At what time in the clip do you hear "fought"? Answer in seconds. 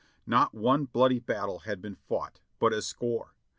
1.93-2.39